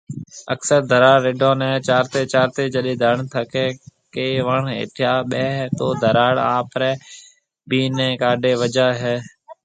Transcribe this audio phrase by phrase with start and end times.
[0.53, 3.65] اڪثر ڌراڙ رڍون ني چارتي چارتي جڏي ڌڻ ٿڪي
[4.13, 6.91] ڪي وڻ هيٺيا ٻيۿي تو ڌراڙ آپري
[7.69, 9.15] بينا ڪاڍي بجاوي هي